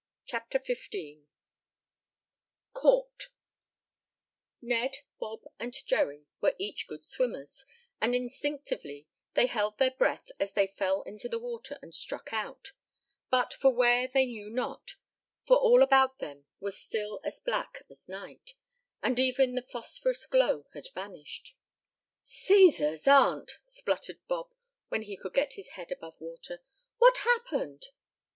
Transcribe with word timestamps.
CHAPTER 0.25 0.57
XV 0.57 1.27
CAUGHT 2.73 3.27
Ned, 4.59 4.97
Bob 5.19 5.41
and 5.59 5.75
Jerry 5.85 6.25
were 6.41 6.55
each 6.57 6.87
good 6.87 7.05
swimmers, 7.05 7.65
and 8.01 8.15
instinctively 8.15 9.07
they 9.35 9.45
held 9.45 9.77
their 9.77 9.91
breath 9.91 10.31
as 10.39 10.53
they 10.53 10.65
fell 10.65 11.03
into 11.03 11.29
the 11.29 11.37
water 11.37 11.77
and 11.83 11.93
struck 11.93 12.33
out 12.33 12.71
but 13.29 13.53
for 13.53 13.71
where 13.75 14.07
they 14.07 14.25
knew 14.25 14.49
not, 14.49 14.95
for 15.45 15.57
all 15.57 15.83
about 15.83 16.17
them 16.17 16.45
was 16.59 16.75
still 16.81 17.19
as 17.23 17.39
black 17.39 17.83
as 17.87 18.09
night, 18.09 18.55
and 19.03 19.19
even 19.19 19.53
the 19.53 19.61
phosphorous 19.61 20.25
glow 20.25 20.65
had 20.73 20.89
vanished. 20.95 21.55
"Cæsar's 22.23 23.07
aunt!" 23.07 23.59
spluttered 23.65 24.19
Bob, 24.27 24.49
when 24.89 25.03
he 25.03 25.15
could 25.15 25.35
get 25.35 25.53
his 25.53 25.67
head 25.77 25.91
above 25.91 26.19
water. 26.19 26.63
"What 26.97 27.17
happened?" 27.17 27.89